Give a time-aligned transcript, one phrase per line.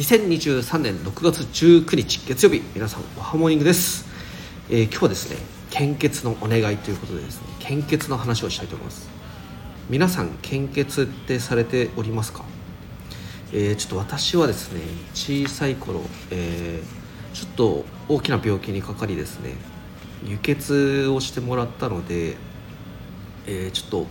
[0.00, 4.06] 2023年6月19日月曜日皆さんおはモーニングです、
[4.70, 5.36] えー、今日はですね
[5.68, 9.10] 献血のお願いということでですね献血の話をしたいと思います。
[9.90, 12.46] 皆さん献血ってされておりますか、
[13.52, 14.80] えー、ちょっと私はですね
[15.12, 19.52] 小さい頃、えー、ちょっと大きな病気にかかりですね
[20.24, 22.36] 輸血をしてもらったので、
[23.46, 24.06] えちょっと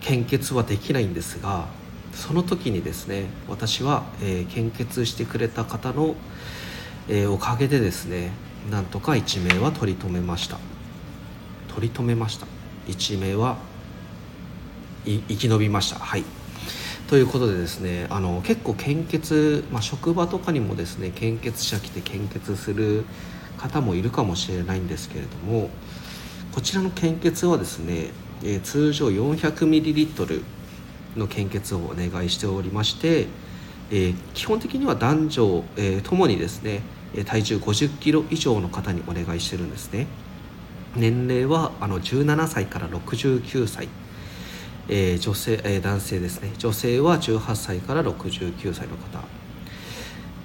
[0.00, 1.68] 献血はできないんですが
[2.16, 6.16] その時にですね私は、えー、献血してくれた方の、
[7.08, 8.32] えー、おかげでですね
[8.70, 10.58] なんとか1名は取り留めました。
[11.68, 12.46] 取り留めました。
[12.88, 13.58] 1名は
[15.04, 16.00] 生き延びました。
[16.00, 16.24] はい。
[17.06, 23.04] ということでですねあの結構献血、まあ、職場とかにもですね献血者来て献血する
[23.58, 25.70] 方もいるかもしれないんですけれども
[26.52, 28.08] こちらの献血はですね、
[28.42, 30.42] えー、通常 400ml
[31.16, 33.26] の献血をお願いしておりまして、
[33.90, 36.82] えー、基本的には男女、えー、ともにですね
[37.24, 40.06] 体重50キロ以上の方にお願いしてるんですね。
[40.96, 43.88] 年齢はあの17歳から69歳、
[44.88, 46.52] えー、女性、えー、男性ですね。
[46.58, 49.24] 女性は18歳から69歳の方。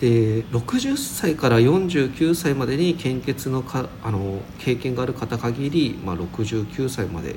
[0.02, 7.36] で60歳から49歳までに献血のかあの経験がある方限り、まあ、69歳まで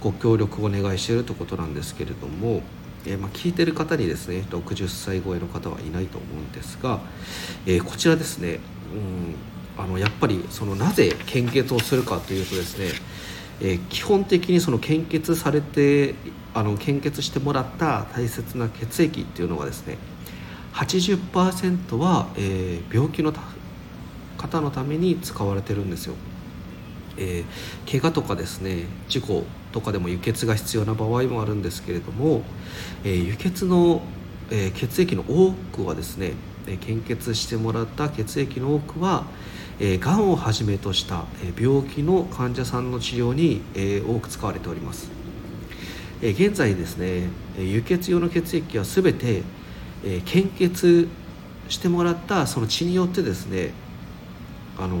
[0.00, 2.62] ご協力をお願いしているということなんですけれども、
[3.06, 6.98] えー、まあ、聞いてる方にですね60歳超えの方はいないと思うんですが、
[7.66, 8.58] えー、こちらですね、
[9.78, 12.86] うん、あのやっぱりそのなぜ献血をするかというとですね、
[13.60, 16.16] えー、基本的にその献血されて
[16.52, 19.98] あの献血してもらった大切な血液っていうのはですね
[20.72, 23.32] 80%は、えー、病気の
[24.38, 26.14] 方のために使われてるんですよ。
[27.18, 32.42] えー、怪我とかですね事故とかでも輸血が必要な場合もあるんですけれども、
[33.04, 34.00] えー、輸血の、
[34.50, 36.32] えー、血液の多くはですね
[36.80, 39.26] 献血してもらった血液の多くは
[39.84, 45.10] えー、がんをはじめとした、え病気の患者さんの治療に、えー、多く使われております、
[46.20, 49.42] えー、現在ですね輸血用の血液は全て、
[50.04, 51.08] えー、献血
[51.68, 53.72] してもらったその血によってですね
[54.78, 54.98] あの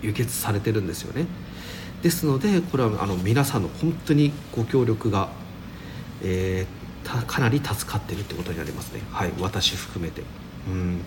[0.00, 1.26] 輸血されてるんですよね。
[2.02, 5.28] ですのでこれはあの皆さんの本当にご協力が、
[6.22, 9.00] えー、かなり助かってるってことになりますね。
[9.12, 10.22] はい私含めて。
[10.68, 11.00] うん。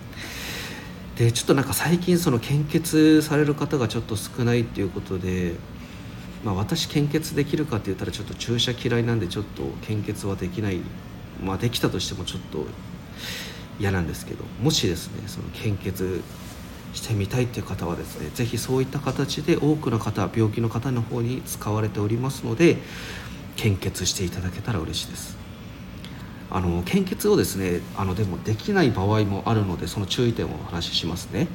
[1.17, 5.53] でちょっとなんか最近その献血される方がちょっと少ないっていうことで
[6.45, 10.79] まあ、私献血できるかって言ったらちょっと注射嫌いなんでちょっと献血はできない
[11.43, 12.65] まあできたとしてもちょっと
[13.79, 16.21] 嫌なんですけどもしですねその献血
[16.93, 22.77] してみたいっていう方はですね是非そういった形で多くの方病気の方の方に使われておりますので
[23.57, 25.37] 献血していただけたら嬉しいです。
[26.51, 31.47] あの献血をですねあのでもできない場合もあるのでその注意点をお話ししますね。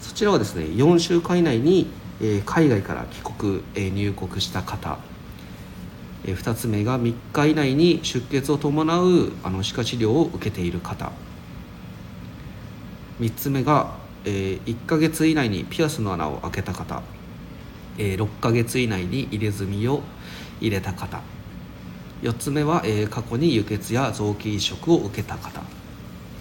[0.00, 1.90] そちらはですね4週間以内に、
[2.20, 4.98] えー、海外から帰国、えー、入国した方
[6.24, 11.12] え2つ目が3日以内に出血を伴うあの歯科治療を受けている方。
[13.20, 17.02] 3つ目がえ、1ヶ月以内にピアスの穴を開けた方、
[17.98, 20.02] え、6ヶ月以内に入れ墨を
[20.60, 21.20] 入れた方。
[22.22, 25.62] 4つ目は、え、過去に輸血や臓器移植を受けた方。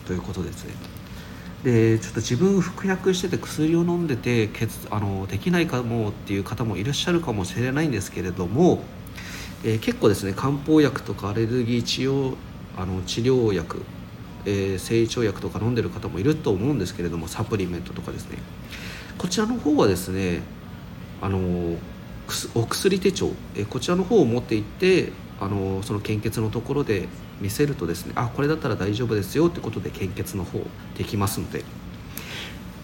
[0.06, 0.74] ということですね。
[1.64, 8.84] でちょっと自分服薬してて薬を飲んでて血あのできないかもっていう方もいらっしゃるかもしれないんですけれども、
[9.64, 12.36] えー、結構ですね漢方薬とかアレルギー治療
[12.78, 13.84] あの治療薬
[14.46, 18.38] えー、成長薬とか飲んでる方もいると思うんですけれどもサプリメントとかですね
[19.18, 20.42] こちらの方はですね
[21.22, 21.78] あの
[22.56, 27.08] お薬手帳、えー、こちらの方を持っていってあのその献血のところで
[27.40, 30.60] 見せるとですねあこれだったら大丈夫ですよってことで献血の方
[30.98, 31.64] できますので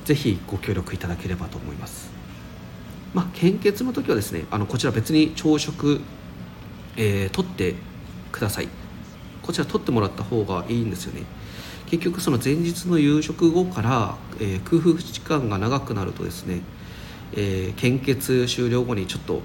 [0.06, 2.10] 是非ご協力いただければと思います。
[3.14, 6.02] まあ、献血の時はですねあのこちら別に朝食、
[6.98, 7.76] えー、取って
[8.32, 8.68] ください。
[9.42, 11.24] こちら取ってもらった方がいいんですよね。
[11.86, 16.62] 結局その前日の夕食後から、えー、空腹時間が長くなるとですね、
[17.34, 19.42] えー、献血終了後にちょっと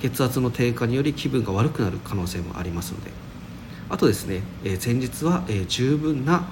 [0.00, 3.10] 血圧の低下により気分が悪くなる可能性もありますので。
[3.88, 6.48] あとですね、え、前日は、え、十分な、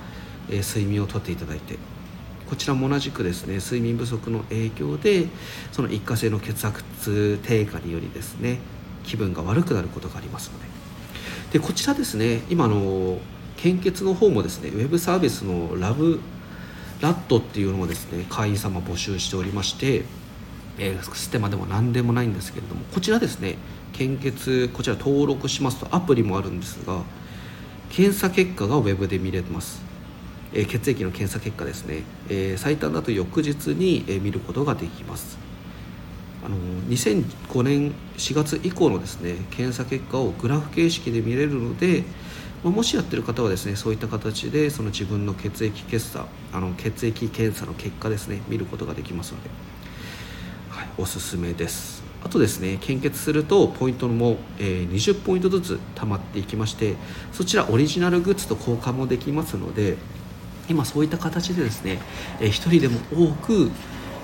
[0.51, 1.79] え、睡眠をとっていただいて
[2.51, 5.29] こちらも同じくですね睡眠不足の影響で
[5.71, 8.59] その一過性の血圧低下によりですね
[9.11, 10.67] 気分が悪くなることがありますので。
[11.53, 13.19] でこちらですね今の
[13.57, 16.21] 献血の方もですねウェブサービスのラブ
[17.01, 20.05] ラットっていうのをですね会員様募集しておりまして、
[20.79, 23.57] えー、ステマでも何でもないんですけれどもこちらですね
[23.93, 27.03] 献血こちら登録しますとアプリもあるんですが
[27.91, 29.83] 検査結果がウェブで見れます。
[30.53, 35.39] えー、血液の検査結果ですね、えー、最短だと翌日に、え、見ることができます。
[36.45, 36.57] あの
[36.89, 42.05] 2005年4月以降のですね検査結果をグラフ形式で見れるので、
[42.65, 49.51] まあ、もしやってる方はですねそういった形でその自分の血液検査あの血液検査の結果ですね見ることができますので、
[50.71, 52.01] はい、おすすめです。
[52.23, 56.97] あとですね献血するとポイントも、えー、20ポイントずつ貯まっていきまして
[57.33, 59.97] そちらオリジナルグッズと交換もできますので
[60.69, 61.99] 今そういった形でですね、
[62.41, 63.71] えー、1人でも多く、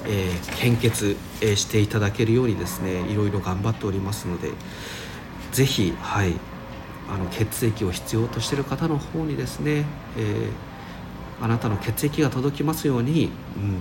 [0.09, 4.51] えー、献血、え、していただけるようにですねいろいろ頑張っておりますので
[5.53, 6.35] ぜひはい
[7.09, 9.85] あの血液を必要としている方の方にですね、
[10.19, 13.79] えー、あなたの血液が届きますように、うん、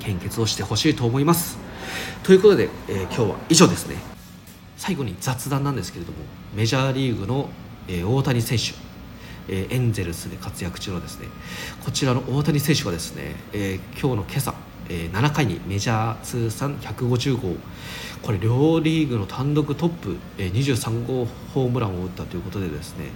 [0.00, 1.58] 献血をしてほしいと思います。
[2.24, 3.96] ということで、えー、今日は以上ですね。
[4.76, 6.18] 最後に雑談なんですけれども
[6.54, 7.48] メジャーリーグの、
[7.88, 8.74] えー、大谷選手
[9.48, 11.26] えエンゼルスで活躍中のですね
[11.84, 14.54] こちらの大谷選手がですね、え今日の今朝、
[14.88, 17.56] え7回にメジャー通算150号。
[18.22, 23.06] これ両リーグの単独トップ、え23号ホームランを打ったということでですね。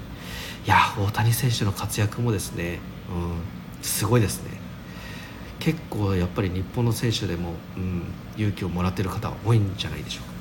[0.65, 2.79] いや大谷選手の活躍もですね、
[3.11, 4.51] うん、すごいですね。
[5.59, 8.03] 結構やっぱり日本の選手でも、うん、
[8.37, 10.33] 勇気をもらっている方は多いんじゃないでしょうか。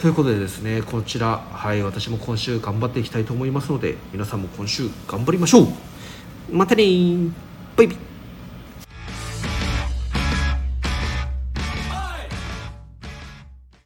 [0.00, 5.66] ということでですねこちら、はい、私も今週頑張っていきたいと思いますので皆さんも今週頑張りましょう。
[6.52, 6.84] またね
[7.76, 8.07] バイビー